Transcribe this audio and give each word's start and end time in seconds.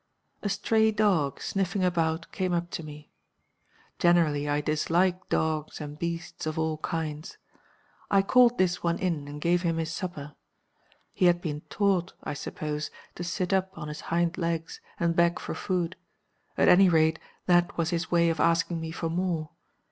"A 0.41 0.49
stray 0.49 0.89
dog, 0.91 1.39
sniffing 1.43 1.83
about, 1.83 2.31
came 2.31 2.53
up 2.55 2.71
to 2.71 2.81
me. 2.81 3.11
Generally 3.99 4.49
I 4.49 4.59
dislike 4.59 5.29
dogs 5.29 5.79
and 5.79 5.99
beasts 5.99 6.47
of 6.47 6.57
all 6.57 6.77
kinds. 6.79 7.37
I 8.09 8.23
called 8.23 8.57
this 8.57 8.81
one 8.81 8.97
in 8.97 9.27
and 9.27 9.39
gave 9.39 9.61
him 9.61 9.77
his 9.77 9.91
supper. 9.93 10.33
He 11.13 11.25
had 11.25 11.39
been 11.39 11.61
taught 11.69 12.13
(I 12.23 12.33
suppose) 12.33 12.89
to 13.13 13.23
sit 13.23 13.53
up 13.53 13.77
on 13.77 13.89
his 13.89 14.01
hind 14.01 14.39
legs 14.39 14.81
and 14.99 15.15
beg 15.15 15.37
for 15.39 15.53
food; 15.53 15.95
at 16.57 16.67
any 16.67 16.89
rate, 16.89 17.19
that 17.45 17.77
was 17.77 17.91
his 17.91 18.09
way 18.09 18.31
of 18.31 18.39
asking 18.39 18.81
me 18.81 18.89
for 18.89 19.07
more. 19.07 19.51